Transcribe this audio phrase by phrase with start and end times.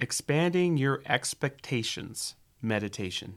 [0.00, 3.34] Expanding your expectations meditation.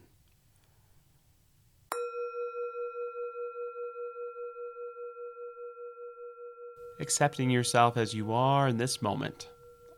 [6.99, 9.49] Accepting yourself as you are in this moment,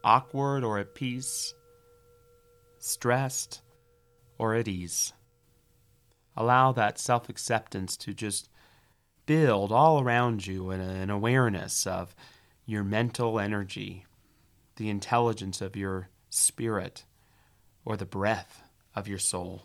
[0.05, 1.53] awkward or at peace,
[2.79, 3.61] stressed
[4.37, 5.11] or at ease.
[6.37, 8.47] Allow that self acceptance to just
[9.25, 12.15] build all around you an awareness of
[12.65, 14.05] your mental energy,
[14.77, 17.05] the intelligence of your spirit,
[17.85, 18.63] or the breath
[18.95, 19.63] of your soul.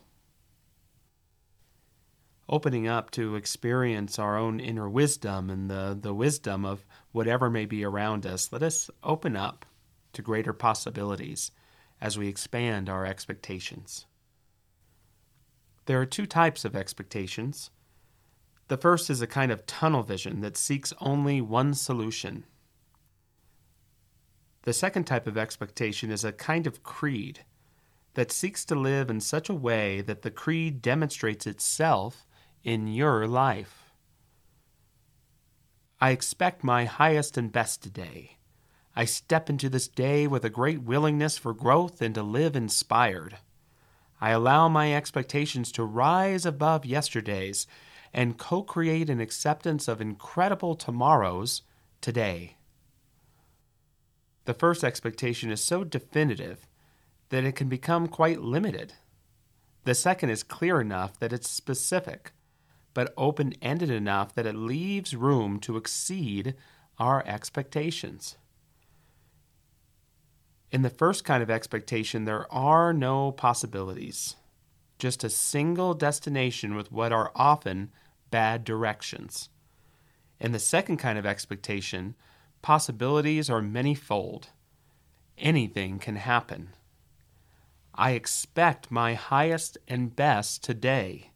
[2.49, 7.67] Opening up to experience our own inner wisdom and the, the wisdom of whatever may
[7.67, 9.67] be around us, let us open up
[10.15, 11.51] to greater possibilities
[12.01, 14.07] as we expand our expectations.
[15.87, 17.71] There are two types of expectations.
[18.69, 22.45] The first is a kind of tunnel vision that seeks only one solution
[24.69, 27.43] the second type of expectation is a kind of creed
[28.13, 32.27] that seeks to live in such a way that the creed demonstrates itself
[32.63, 33.95] in your life.
[36.03, 38.37] I expect my highest and best today.
[38.95, 43.39] I step into this day with a great willingness for growth and to live inspired.
[44.21, 47.67] I allow my expectations to rise above yesterday's
[48.13, 51.63] and co create an acceptance of incredible tomorrows
[52.03, 52.58] today.
[54.49, 56.67] The first expectation is so definitive
[57.29, 58.95] that it can become quite limited.
[59.85, 62.33] The second is clear enough that it's specific,
[62.95, 66.55] but open ended enough that it leaves room to exceed
[66.99, 68.39] our expectations.
[70.73, 74.37] In the first kind of expectation, there are no possibilities,
[74.99, 77.91] just a single destination with what are often
[78.31, 79.51] bad directions.
[80.41, 82.15] In the second kind of expectation,
[82.63, 84.49] possibilities are manyfold.
[85.37, 86.71] Anything can happen.
[87.95, 91.33] I expect my highest and best today.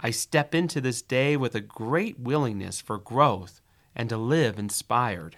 [0.00, 3.60] I step into this day with a great willingness for growth
[3.94, 5.36] and to live inspired.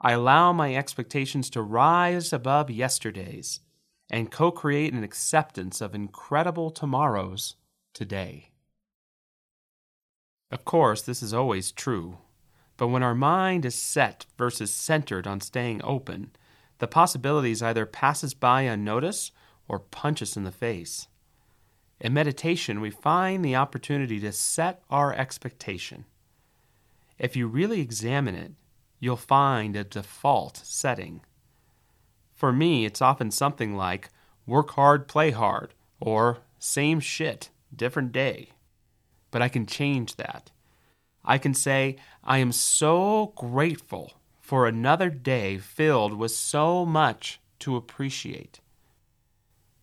[0.00, 3.60] I allow my expectations to rise above yesterday's
[4.10, 7.56] and co create an acceptance of incredible tomorrows
[7.92, 8.52] today.
[10.50, 12.18] Of course, this is always true.
[12.76, 16.30] But when our mind is set versus centered on staying open,
[16.78, 19.32] the possibilities either pass us by unnoticed
[19.68, 21.08] or punch us in the face.
[21.98, 26.04] In meditation, we find the opportunity to set our expectation.
[27.18, 28.52] If you really examine it,
[29.00, 31.22] you'll find a default setting.
[32.34, 34.10] For me, it's often something like
[34.46, 38.50] work hard, play hard, or same shit, different day.
[39.30, 40.50] But I can change that.
[41.26, 47.76] I can say, I am so grateful for another day filled with so much to
[47.76, 48.60] appreciate.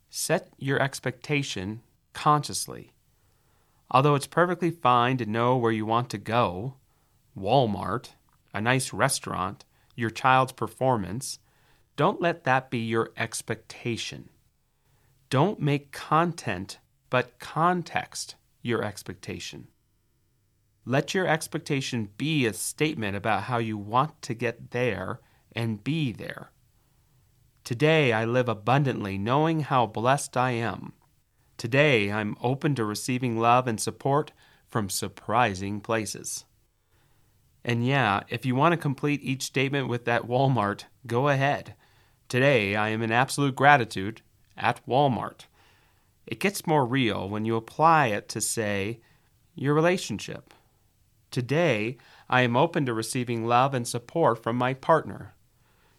[0.09, 1.81] Set your expectation
[2.13, 2.93] consciously.
[3.91, 6.75] Although it's perfectly fine to know where you want to go
[7.37, 8.09] Walmart,
[8.53, 9.65] a nice restaurant,
[9.95, 11.39] your child's performance
[11.95, 14.29] don't let that be your expectation.
[15.29, 19.67] Don't make content, but context your expectation.
[20.85, 25.21] Let your expectation be a statement about how you want to get there
[25.53, 26.51] and be there.
[27.63, 30.91] Today I live abundantly, knowing how blessed I am.
[31.57, 34.33] Today I'm open to receiving love and support
[34.67, 36.43] from surprising places.
[37.63, 41.75] And yeah, if you want to complete each statement with that Walmart, go ahead.
[42.27, 44.21] Today I am in absolute gratitude
[44.57, 45.45] at Walmart.
[46.27, 48.99] It gets more real when you apply it to, say,
[49.55, 50.53] your relationship
[51.33, 51.97] Today,
[52.29, 55.33] I am open to receiving love and support from my partner.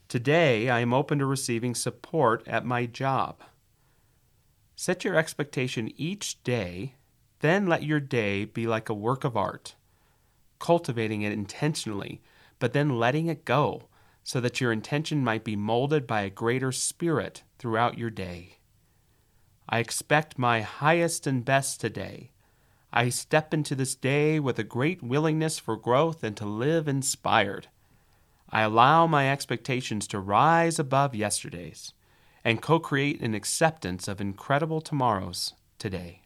[0.06, 3.42] Today, I am open to receiving support at my job.
[4.76, 6.94] Set your expectation each day,
[7.40, 9.74] then let your day be like a work of art,
[10.60, 12.22] cultivating it intentionally,
[12.60, 13.88] but then letting it go
[14.22, 18.58] so that your intention might be molded by a greater spirit throughout your day.
[19.68, 22.30] I expect my highest and best today.
[22.96, 27.66] I step into this day with a great willingness for growth and to live inspired.
[28.50, 31.92] I allow my expectations to rise above yesterday's
[32.44, 36.20] and co create an acceptance of incredible tomorrows today.